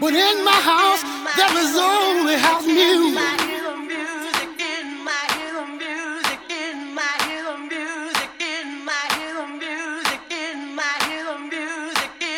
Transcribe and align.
But 0.00 0.14
in 0.14 0.44
my 0.44 0.52
house, 0.52 1.02
there 1.36 1.58
is 1.62 1.76
only 1.76 2.36
house 2.36 2.64
music. 2.64 3.20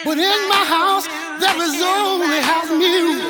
But 0.05 0.19
in 0.19 0.49
my 0.49 0.65
house, 0.75 1.07
there 1.39 1.63
is 1.63 1.81
only 1.81 2.41
house 2.41 2.71
music. 2.71 3.23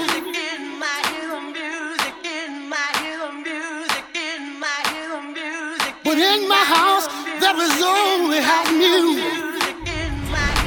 But 6.04 6.18
in 6.18 6.48
my 6.48 6.64
house, 6.76 7.06
there 7.38 7.58
is 7.66 7.82
only 7.82 8.40
house 8.40 8.72
music. 8.72 9.24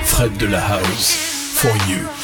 Fred 0.05 0.37
de 0.37 0.47
la 0.47 0.59
House, 0.59 1.15
for 1.59 1.75
you. 1.89 2.14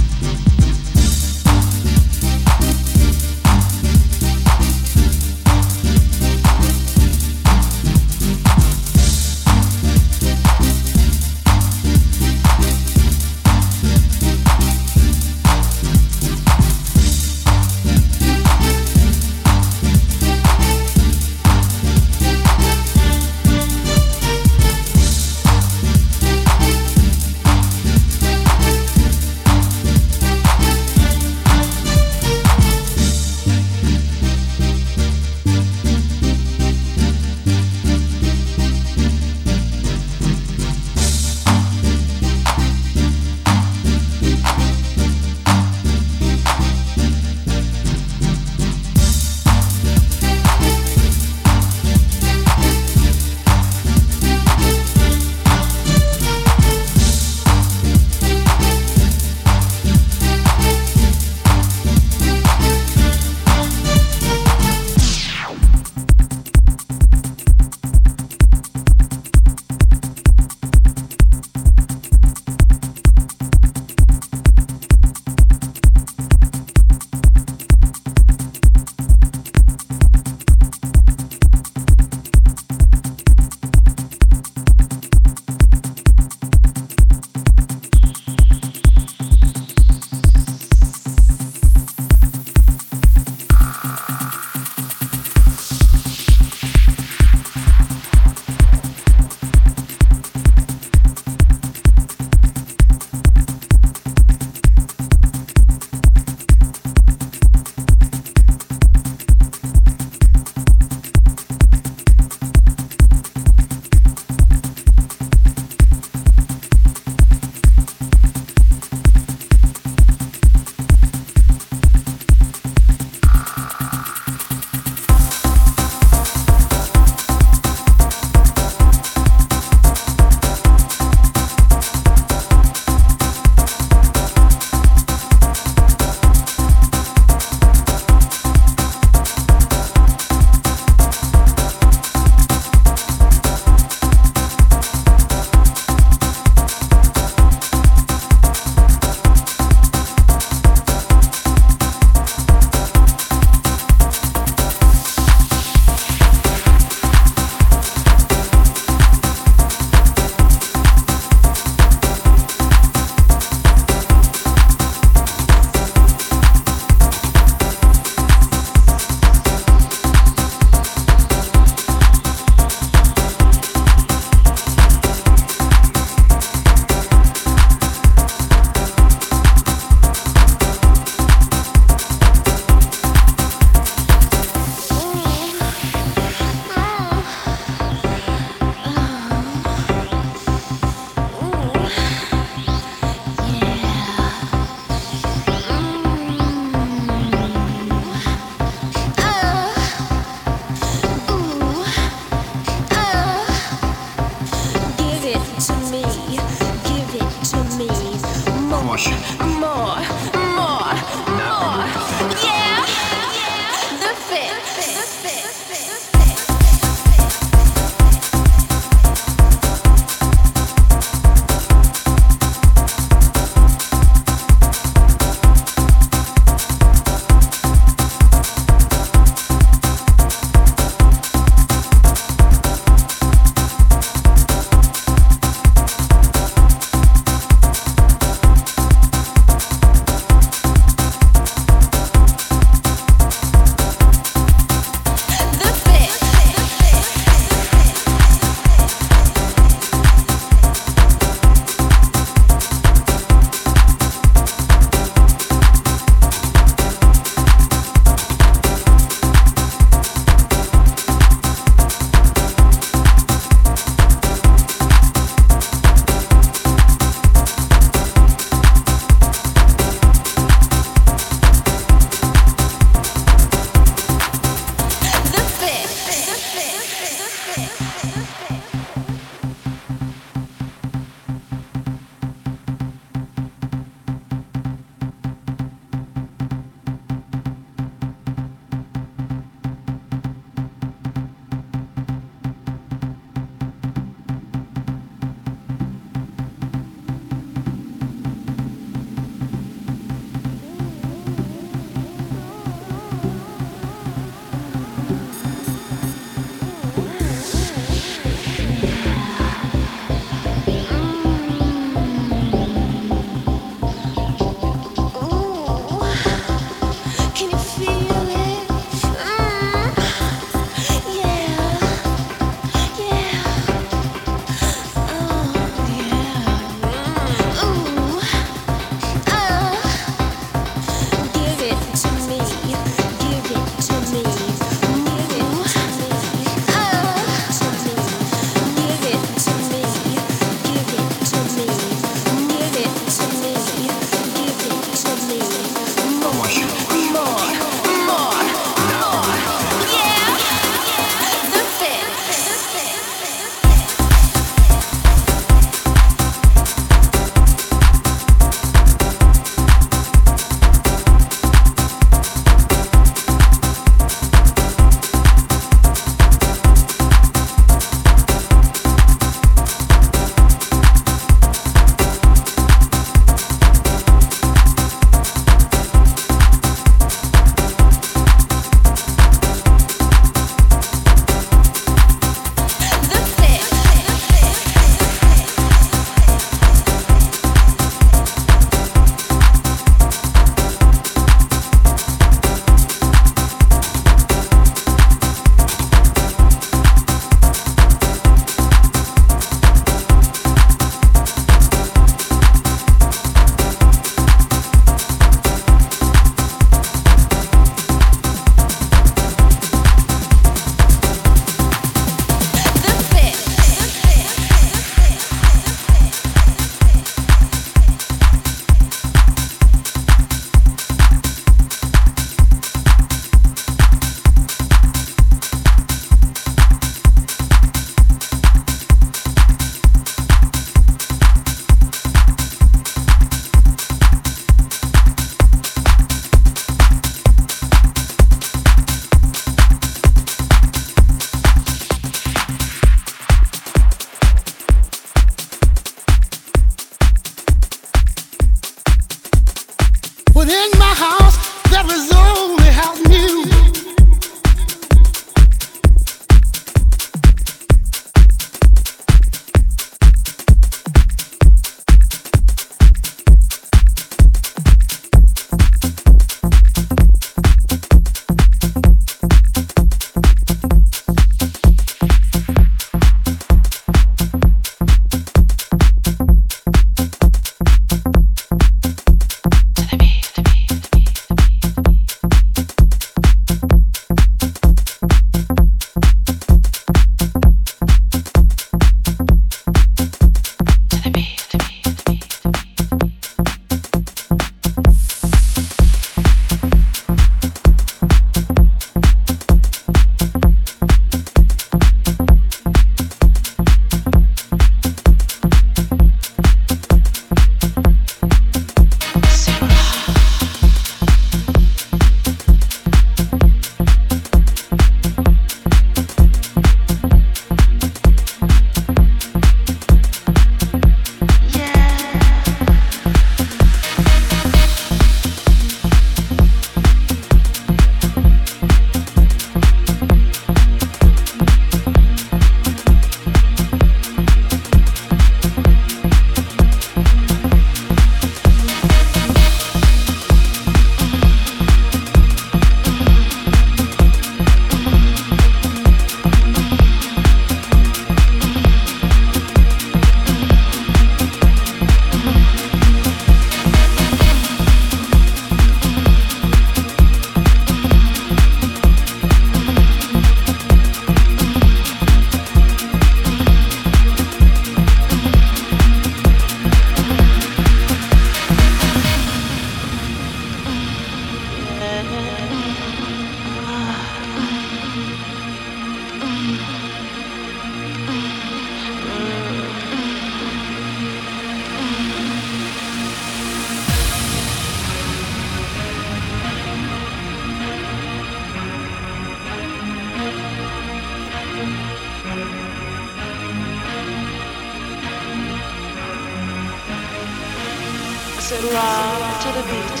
said 598.48 598.64
rock 598.72 599.42
to 599.42 599.48
the 599.52 599.62
beat, 599.68 600.00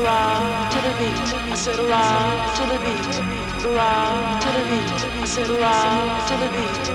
rock 0.00 0.72
to 0.72 0.78
the 0.80 0.92
beat. 0.96 1.28
I 1.44 1.54
said 1.54 1.76
rock 1.76 2.56
to 2.56 2.64
the 2.72 2.78
beat, 2.80 3.12
rock 3.68 4.40
to 4.40 4.48
the 4.48 4.64
beat. 4.70 5.00
I 5.20 5.24
said 5.26 5.50
rock 5.60 6.26
to 6.28 6.34
the 6.40 6.48
beat, 6.56 6.88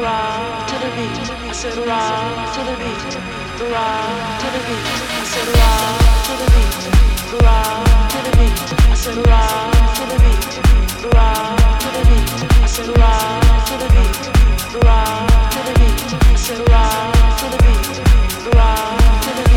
rock 0.00 0.66
to 0.68 0.76
the 0.80 0.88
beat. 0.96 1.28
I 1.28 1.52
said 1.52 1.76
rock 1.84 2.54
to 2.54 2.60
the 2.64 2.76
beat, 2.80 3.12
rock 3.60 4.40
to 4.40 4.48
the 4.48 4.60
beat. 4.64 4.88
I 4.88 5.24
said 5.28 5.48
rock 5.52 6.00
to 6.24 6.32
the 6.40 6.48
beat, 6.56 6.82
rock 7.44 8.08
to 8.08 8.18
the 8.24 8.32
beat. 8.40 8.72
I 8.88 8.94
said 8.96 9.18
rock 9.28 9.68
to 9.96 10.04
the 10.08 10.16
beat, 10.24 10.52
rock 11.12 11.76
to 11.76 11.88
the 11.92 12.02
beat. 12.08 12.40
I 12.56 12.66
said 12.66 12.88
rock 12.96 13.68
to 13.68 13.74
the 13.76 13.88
beat, 13.92 14.24
rock 14.80 15.28
to 15.52 15.60
the 15.68 15.74
beat. 15.76 16.08
I 16.24 16.36
said 16.40 16.60
rock 16.72 17.36
to 17.36 17.46
the 17.52 17.58
beat, 17.68 17.92
rock 18.56 18.96
to 18.96 19.30
the 19.36 19.42
beat. 19.42 19.47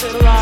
to 0.00 0.16
life. 0.16 0.39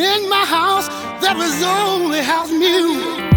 In 0.00 0.28
my 0.28 0.44
house, 0.44 0.88
there 1.20 1.36
is 1.36 1.62
only 1.62 2.22
house 2.22 2.50
music. 2.50 3.27